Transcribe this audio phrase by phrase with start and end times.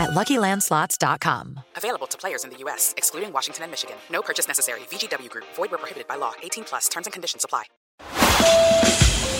[0.00, 1.60] at LuckyLandSlots.com.
[1.76, 3.96] Available to players in the U.S., excluding Washington and Michigan.
[4.10, 4.80] No purchase necessary.
[4.90, 5.44] VGW Group.
[5.54, 6.32] Void where prohibited by law.
[6.42, 6.88] 18 plus.
[6.88, 7.64] Terms and conditions apply.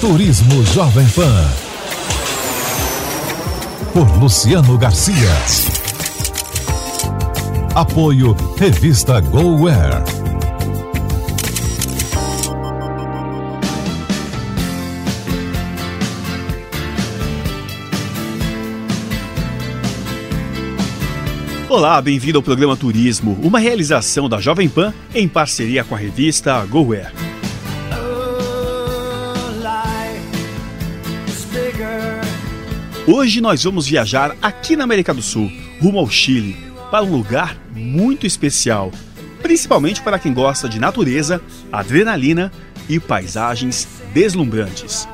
[0.01, 1.71] Turismo Jovem Pan.
[3.93, 5.35] Por Luciano Garcia.
[7.75, 10.20] Apoio Revista GoWare.
[21.71, 26.67] Olá, bem-vindo ao programa Turismo, uma realização da Jovem Pan em parceria com a revista
[26.67, 27.13] GoWare.
[33.07, 35.49] Hoje nós vamos viajar aqui na América do Sul,
[35.81, 36.57] rumo ao Chile,
[36.91, 38.91] para um lugar muito especial,
[39.41, 41.41] principalmente para quem gosta de natureza,
[41.71, 42.51] adrenalina
[42.89, 45.07] e paisagens deslumbrantes.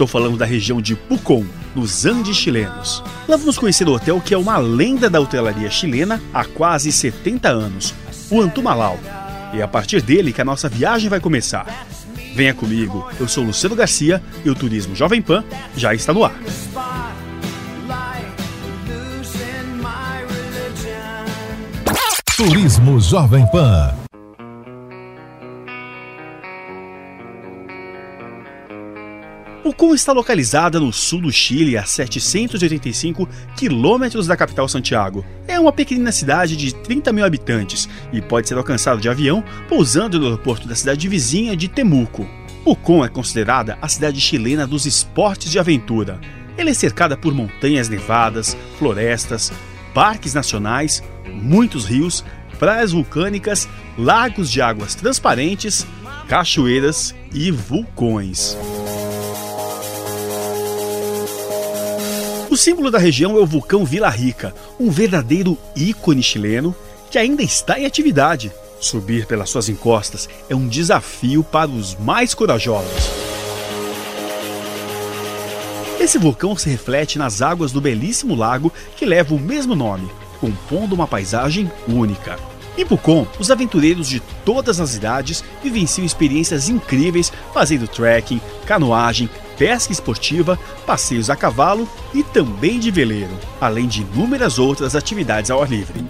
[0.00, 3.04] Estou falando da região de Pucón, nos Andes chilenos.
[3.28, 7.50] Lá vamos conhecer o hotel que é uma lenda da hotelaria chilena há quase 70
[7.50, 7.92] anos,
[8.30, 8.98] o Antumalau.
[9.52, 11.86] E é a partir dele que a nossa viagem vai começar.
[12.34, 15.44] Venha comigo, eu sou Luciano Garcia e o Turismo Jovem Pan
[15.76, 16.32] já está no ar.
[22.38, 24.09] Turismo Jovem Pan.
[29.62, 35.22] Pucón está localizada no sul do Chile, a 785 quilômetros da capital Santiago.
[35.46, 40.18] É uma pequena cidade de 30 mil habitantes e pode ser alcançado de avião pousando
[40.18, 42.26] no aeroporto da cidade vizinha de Temuco.
[42.64, 46.18] Pucón é considerada a cidade chilena dos esportes de aventura.
[46.56, 49.52] Ela é cercada por montanhas nevadas, florestas,
[49.92, 52.24] parques nacionais, muitos rios,
[52.58, 53.68] praias vulcânicas,
[53.98, 55.86] lagos de águas transparentes,
[56.26, 58.56] cachoeiras e vulcões.
[62.60, 66.76] Símbolo da região é o vulcão Vila Rica, um verdadeiro ícone chileno
[67.10, 68.52] que ainda está em atividade.
[68.78, 73.10] Subir pelas suas encostas é um desafio para os mais corajosos.
[75.98, 80.92] Esse vulcão se reflete nas águas do belíssimo lago que leva o mesmo nome, compondo
[80.92, 82.38] uma paisagem única.
[82.76, 89.92] Em Pucón, os aventureiros de todas as idades vivenciam experiências incríveis fazendo trekking, canoagem, pesca
[89.92, 95.68] esportiva, passeios a cavalo e também de veleiro, além de inúmeras outras atividades ao ar
[95.68, 96.00] livre.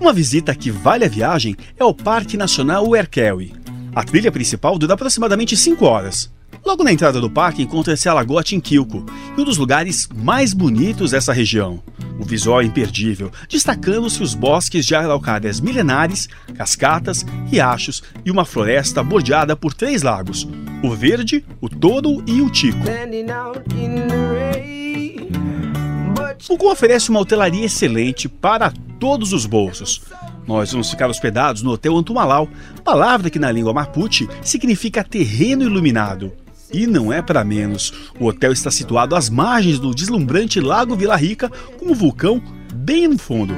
[0.00, 3.52] Uma visita que vale a viagem é o Parque Nacional Uerkelwe.
[3.92, 6.30] A trilha principal dura aproximadamente 5 horas.
[6.64, 9.04] Logo na entrada do parque encontra-se a Lagoa Tinquilco,
[9.36, 11.82] um dos lugares mais bonitos dessa região.
[12.22, 19.02] O visual é imperdível, destacando-se os bosques de araucárias milenares, cascatas, riachos e uma floresta
[19.02, 20.48] bordeada por três lagos:
[20.84, 22.78] o Verde, o Touro e o Tico.
[26.46, 30.02] Pucón oferece uma hotelaria excelente para todos os bolsos.
[30.46, 32.48] Nós vamos ficar hospedados no Hotel Antumalau,
[32.84, 36.32] palavra que na língua mapuche significa terreno iluminado.
[36.72, 37.92] E não é para menos.
[38.18, 42.42] O hotel está situado às margens do deslumbrante Lago Vila Rica, com o vulcão
[42.74, 43.54] bem no fundo.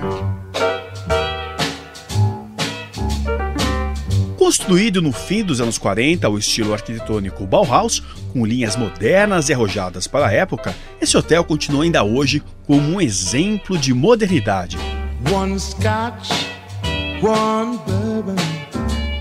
[4.37, 10.07] Construído no fim dos anos 40 ao estilo arquitetônico Bauhaus, com linhas modernas e arrojadas
[10.07, 14.77] para a época, esse hotel continua ainda hoje como um exemplo de modernidade.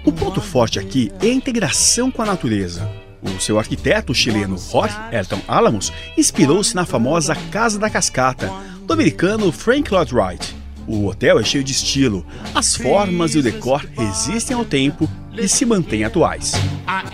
[0.05, 3.02] O ponto forte aqui é a integração com a natureza.
[3.23, 8.51] O seu arquiteto chileno Jorge Elton Alamos inspirou-se na famosa Casa da Cascata,
[8.85, 10.55] do americano Frank Lloyd Wright.
[10.85, 15.47] O hotel é cheio de estilo, as formas e o decor resistem ao tempo e
[15.47, 16.53] se mantêm atuais.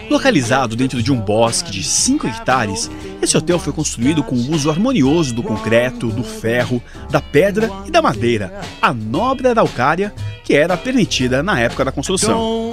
[0.10, 2.90] Localizado dentro de um bosque de 5 hectares,
[3.22, 6.82] esse hotel foi construído com o uso harmonioso do concreto, do ferro,
[7.12, 10.14] da pedra e da madeira, a nobre araucária
[10.44, 12.69] que era permitida na época da construção.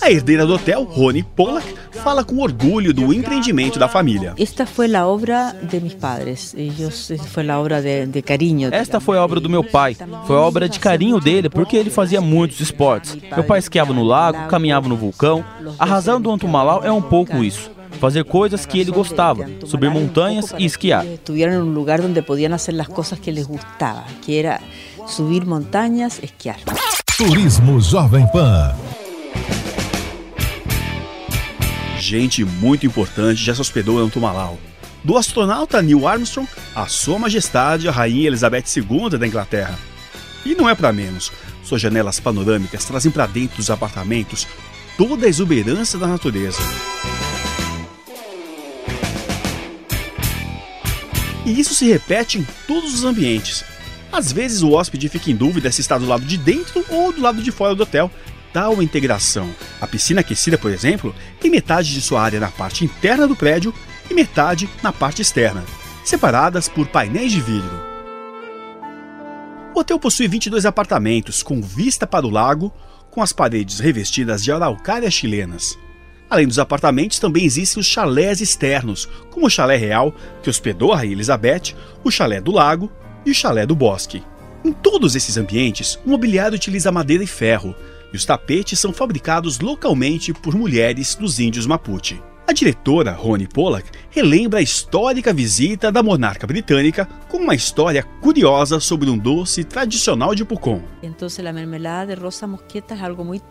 [0.00, 4.34] A herdeira do hotel, Rony Pollack, fala com orgulho do empreendimento da família.
[4.38, 6.54] Esta foi a obra de meus padres.
[6.56, 8.68] Ellos, foi a obra de, de carinho.
[8.72, 9.96] Esta foi a obra do meu pai.
[10.26, 13.16] Foi a obra de carinho dele, porque ele fazia muitos esportes.
[13.34, 15.44] Meu pai esquiava no lago, caminhava no vulcão.
[15.78, 20.54] A razão do Antumalau é um pouco isso fazer coisas que ele gostava, subir montanhas
[20.58, 21.04] e esquiar.
[21.04, 24.60] Estuvieron em um lugar onde podiam fazer as coisas que eles gustavam, que era
[25.06, 26.58] subir montanhas, esquiar.
[27.16, 28.74] Turismo Jovem Pan.
[32.08, 34.58] Gente muito importante já se hospedou em Antumalau.
[35.04, 39.78] Do astronauta Neil Armstrong à Sua Majestade a Rainha Elizabeth II da Inglaterra.
[40.42, 41.30] E não é para menos.
[41.62, 44.46] Suas janelas panorâmicas trazem para dentro dos apartamentos
[44.96, 46.62] toda a exuberância da natureza.
[51.44, 53.62] E isso se repete em todos os ambientes.
[54.10, 57.20] Às vezes o hóspede fica em dúvida se está do lado de dentro ou do
[57.20, 58.10] lado de fora do hotel.
[58.52, 59.50] Tal integração.
[59.80, 63.74] A piscina aquecida, por exemplo, tem metade de sua área na parte interna do prédio
[64.10, 65.64] e metade na parte externa,
[66.04, 67.88] separadas por painéis de vidro.
[69.74, 72.72] O hotel possui 22 apartamentos com vista para o lago,
[73.10, 75.78] com as paredes revestidas de araucárias chilenas.
[76.30, 80.96] Além dos apartamentos, também existem os chalés externos, como o chalé real, que hospedou a
[80.96, 81.74] Rainha Elizabeth,
[82.04, 82.90] o chalé do lago
[83.24, 84.22] e o chalé do bosque.
[84.64, 87.74] Em todos esses ambientes, o mobiliário utiliza madeira e ferro,
[88.12, 92.20] e os tapetes são fabricados localmente por mulheres dos índios Mapuche.
[92.48, 98.80] A diretora, Rony Pollack, relembra a histórica visita da monarca britânica com uma história curiosa
[98.80, 100.80] sobre um doce tradicional de Pucón.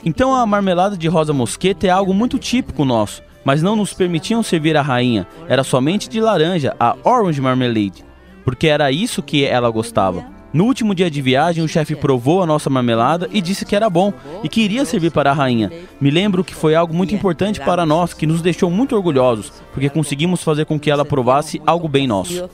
[0.03, 4.41] Então a marmelada de rosa mosqueta é algo muito típico nosso, mas não nos permitiam
[4.41, 8.03] servir a rainha, era somente de laranja, a Orange Marmalade,
[8.43, 10.36] porque era isso que ela gostava.
[10.53, 13.89] No último dia de viagem, o chefe provou a nossa marmelada e disse que era
[13.89, 14.13] bom
[14.43, 15.71] e que iria servir para a rainha.
[15.99, 19.89] Me lembro que foi algo muito importante para nós, que nos deixou muito orgulhosos, porque
[19.89, 22.49] conseguimos fazer com que ela provasse algo bem nosso.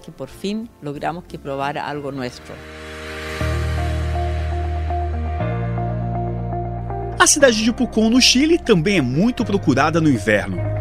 [7.20, 10.73] A cidade de Pucón, no Chile, também é muito procurada no inverno.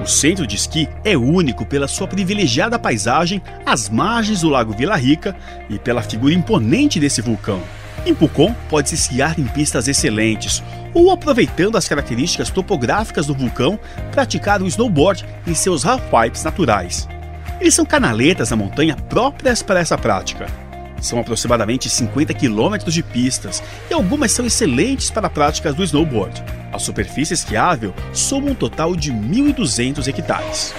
[0.00, 4.96] O centro de esqui é único pela sua privilegiada paisagem às margens do Lago Vila
[4.96, 5.36] Rica
[5.68, 7.60] e pela figura imponente desse vulcão.
[8.06, 10.62] Em Pucón, pode-se esquiar em pistas excelentes
[10.94, 13.78] ou, aproveitando as características topográficas do vulcão,
[14.12, 17.08] praticar o snowboard em seus halfpipes naturais.
[17.60, 20.46] Eles são canaletas na montanha próprias para essa prática.
[21.00, 26.42] São aproximadamente 50 quilômetros de pistas e algumas são excelentes para práticas do snowboard.
[26.72, 30.74] A superfície esquiável soma um total de 1.200 hectares.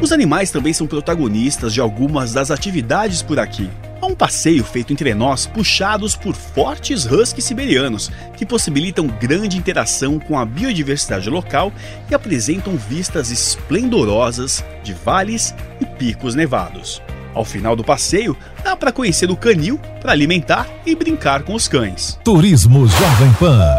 [0.00, 3.68] Os animais também são protagonistas de algumas das atividades por aqui.
[4.00, 10.20] Há um passeio feito entre nós puxados por fortes huskies siberianos, que possibilitam grande interação
[10.20, 11.72] com a biodiversidade local
[12.08, 17.02] e apresentam vistas esplendorosas de vales e picos nevados.
[17.34, 21.68] Ao final do passeio, dá para conhecer o canil, para alimentar e brincar com os
[21.68, 22.18] cães.
[22.24, 23.78] Turismo Jovem Pan.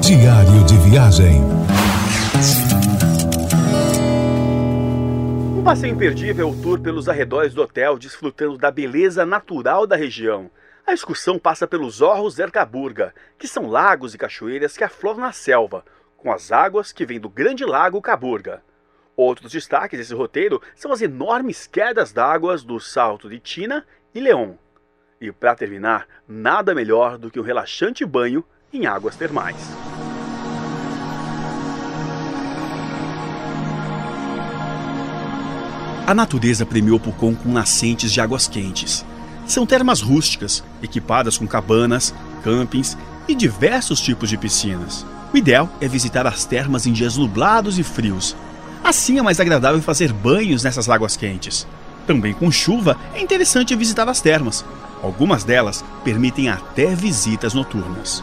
[0.00, 1.40] Diário de viagem.
[5.56, 9.94] Um passeio imperdível é o tour pelos arredores do hotel, desfrutando da beleza natural da
[9.94, 10.50] região.
[10.84, 15.84] A excursão passa pelos Orros Ercaburga, que são lagos e cachoeiras que afloram na selva,
[16.16, 18.60] com as águas que vêm do grande lago Caburga.
[19.22, 24.54] Outros destaques desse roteiro são as enormes quedas d'água do Salto de Tina e León.
[25.20, 29.56] E para terminar, nada melhor do que um relaxante banho em águas termais.
[36.04, 39.06] A natureza premiou Pucón com nascentes de águas quentes.
[39.46, 42.98] São termas rústicas, equipadas com cabanas, campings
[43.28, 45.06] e diversos tipos de piscinas.
[45.32, 48.36] O ideal é visitar as termas em dias nublados e frios,
[48.84, 51.66] Assim é mais agradável fazer banhos nessas águas quentes.
[52.06, 54.64] Também com chuva é interessante visitar as termas.
[55.02, 58.22] Algumas delas permitem até visitas noturnas.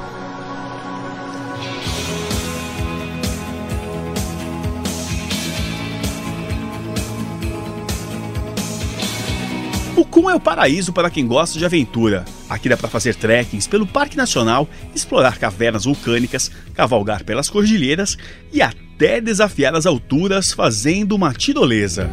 [9.95, 12.25] O Cum é o paraíso para quem gosta de aventura.
[12.49, 18.17] Aqui dá para fazer trekkings pelo Parque Nacional, explorar cavernas vulcânicas, cavalgar pelas cordilheiras
[18.51, 22.09] e até até desafiar as alturas fazendo uma tirolesa.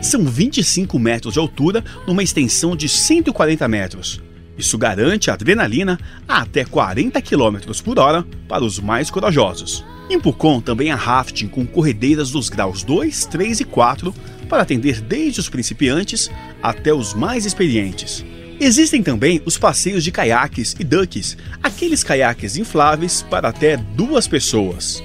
[0.00, 4.22] São 25 metros de altura numa extensão de 140 metros.
[4.56, 9.84] Isso garante adrenalina a até 40 km por hora para os mais corajosos.
[10.08, 14.14] Em Pucón também há rafting com corredeiras dos graus 2, 3 e 4
[14.48, 16.30] para atender desde os principiantes
[16.62, 18.24] até os mais experientes.
[18.60, 25.02] Existem também os passeios de caiaques e ducks, aqueles caiaques infláveis para até duas pessoas.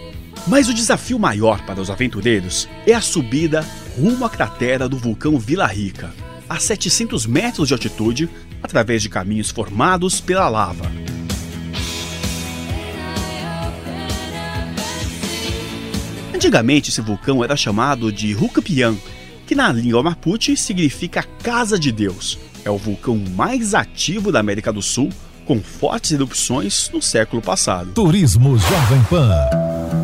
[0.47, 5.37] Mas o desafio maior para os aventureiros é a subida rumo à cratera do vulcão
[5.37, 6.11] Vila Rica,
[6.49, 8.27] a 700 metros de altitude,
[8.61, 10.91] através de caminhos formados pela lava.
[16.33, 18.95] Antigamente, esse vulcão era chamado de Hucapian,
[19.45, 22.39] que que na língua mapuche significa Casa de Deus.
[22.65, 25.09] É o vulcão mais ativo da América do Sul,
[25.45, 27.91] com fortes erupções no século passado.
[27.91, 29.29] Turismo Jovem Pan.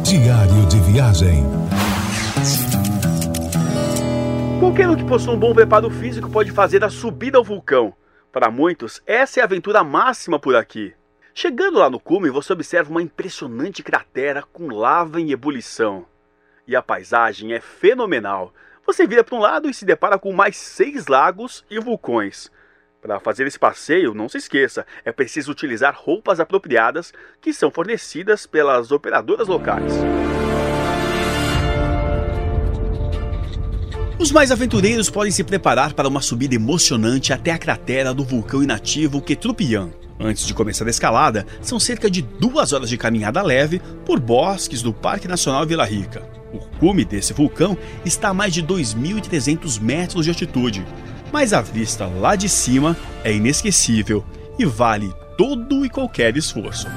[0.03, 1.45] Diário de viagem.
[4.59, 7.93] Qualquer um que possua um bom preparo físico pode fazer a subida ao vulcão.
[8.29, 10.93] Para muitos, essa é a aventura máxima por aqui.
[11.33, 16.05] Chegando lá no cume, você observa uma impressionante cratera com lava em ebulição.
[16.67, 18.53] E a paisagem é fenomenal.
[18.89, 22.49] Você vira para um lado e se depara com mais seis lagos e vulcões.
[22.99, 28.47] Para fazer esse passeio, não se esqueça, é preciso utilizar roupas apropriadas que são fornecidas
[28.47, 29.93] pelas operadoras locais.
[34.17, 38.63] Os mais aventureiros podem se preparar para uma subida emocionante até a cratera do vulcão
[38.63, 39.91] inativo Ketrupian.
[40.19, 44.81] Antes de começar a escalada, são cerca de duas horas de caminhada leve por bosques
[44.81, 46.38] do Parque Nacional Vila Rica.
[46.53, 50.85] O cume desse vulcão está a mais de 2.300 metros de altitude,
[51.31, 54.25] mas a vista lá de cima é inesquecível
[54.57, 56.87] e vale todo e qualquer esforço.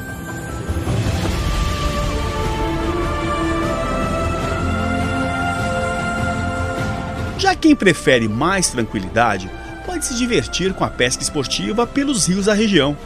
[7.38, 9.50] Já quem prefere mais tranquilidade,
[9.85, 12.97] pode se divertir com a pesca esportiva pelos rios da região,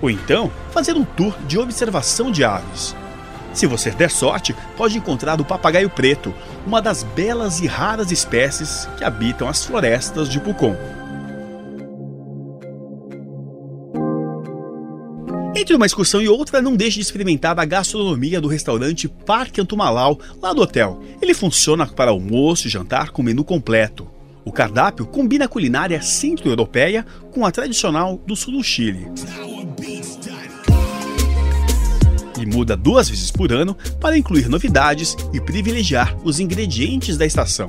[0.00, 2.94] ou então fazer um tour de observação de aves.
[3.52, 6.32] Se você der sorte, pode encontrar o papagaio preto,
[6.66, 10.76] uma das belas e raras espécies que habitam as florestas de Pucon.
[15.54, 20.18] Entre uma excursão e outra, não deixe de experimentar a gastronomia do restaurante Parque Antumalau,
[20.40, 21.00] lá do hotel.
[21.20, 24.08] Ele funciona para almoço e jantar com menu completo.
[24.44, 29.06] O cardápio combina a culinária centro-europeia com a tradicional do sul do Chile.
[32.60, 37.66] Muda duas vezes por ano para incluir novidades e privilegiar os ingredientes da estação.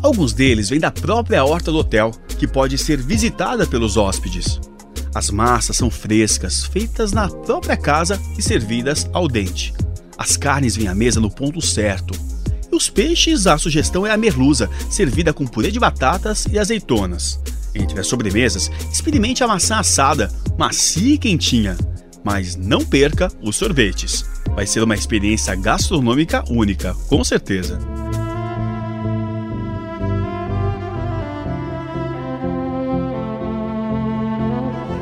[0.00, 4.60] Alguns deles vêm da própria horta do hotel, que pode ser visitada pelos hóspedes.
[5.12, 9.74] As massas são frescas, feitas na própria casa e servidas ao dente.
[10.16, 12.14] As carnes vêm à mesa no ponto certo.
[12.70, 17.40] E os peixes, a sugestão é a merluza, servida com purê de batatas e azeitonas.
[17.74, 21.76] Entre as sobremesas, experimente a maçã assada, macia e quentinha.
[22.30, 24.22] Mas não perca os sorvetes.
[24.54, 27.78] Vai ser uma experiência gastronômica única, com certeza.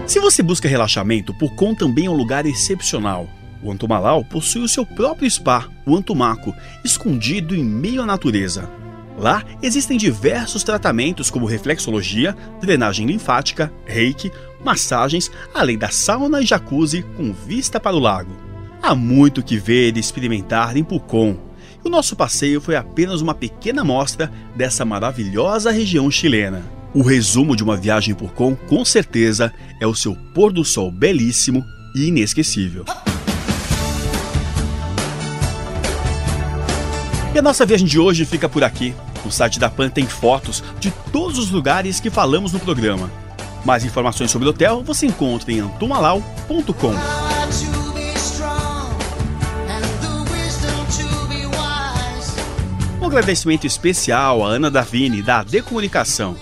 [0.07, 3.29] Se você busca relaxamento, Pucon também é um lugar excepcional.
[3.61, 6.55] O Antumalau possui o seu próprio spa, o Antumaco,
[6.85, 8.71] escondido em meio à natureza.
[9.19, 14.31] Lá existem diversos tratamentos como reflexologia, drenagem linfática, reiki,
[14.63, 18.37] massagens, além da sauna e jacuzzi com vista para o lago.
[18.83, 21.37] Há muito que ver e experimentar em Pucon.
[21.83, 26.63] E o nosso passeio foi apenas uma pequena amostra dessa maravilhosa região chilena.
[26.93, 30.91] O resumo de uma viagem por Com, com certeza, é o seu pôr do sol
[30.91, 32.85] belíssimo e inesquecível.
[37.35, 38.95] E a nossa viagem de hoje fica por aqui.
[39.27, 43.11] O site da Pan tem fotos de todos os lugares que falamos no programa.
[43.65, 46.95] Mais informações sobre o hotel você encontra em antumalau.com.
[53.01, 56.37] Um agradecimento especial a Ana Davini, da De Comunicação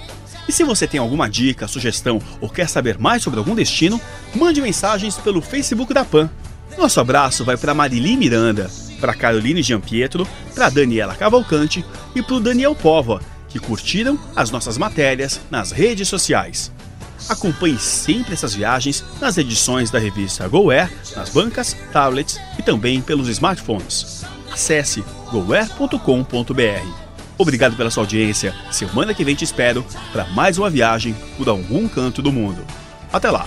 [0.49, 4.01] e se você tem alguma dica, sugestão ou quer saber mais sobre algum destino,
[4.35, 6.31] mande mensagens pelo Facebook da PAN.
[6.79, 12.41] Nosso abraço vai para Marili Miranda, para Caroline Giampietro, para Daniela Cavalcante e para o
[12.41, 16.73] Daniel Pova, que curtiram as nossas matérias nas redes sociais.
[17.29, 23.29] Acompanhe sempre essas viagens nas edições da revista GoAir, nas bancas, tablets e também pelos
[23.29, 24.25] smartphones.
[24.53, 27.05] Acesse goair.com.br.
[27.37, 28.55] Obrigado pela sua audiência.
[28.71, 32.65] Semana que vem te espero para mais uma viagem por algum canto do mundo.
[33.13, 33.47] Até lá!